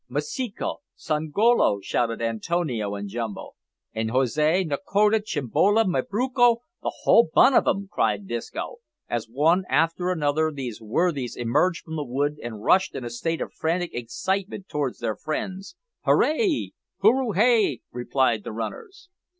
[0.09, 0.77] "Masiko!
[0.97, 3.51] Songolo!" shouted Antonio and Jumbo.
[3.93, 6.59] "An' Jose, Nakoda, Chimbolo, Mabruki!
[6.81, 8.77] the whole bun' of 'em," cried Disco,
[9.07, 13.41] as one after another these worthies emerged from the wood and rushed in a state
[13.41, 16.71] of frantic excitement towards their friends "Hooray!"
[17.03, 19.07] "Hooroo hay!" replied the runners.